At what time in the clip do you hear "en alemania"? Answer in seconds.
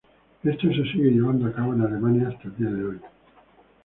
1.75-2.29